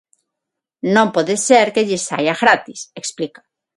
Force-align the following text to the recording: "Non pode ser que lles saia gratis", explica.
"Non 0.95 1.07
pode 1.15 1.35
ser 1.47 1.67
que 1.75 1.85
lles 1.87 2.03
saia 2.09 2.33
gratis", 2.41 2.79
explica. 3.01 3.41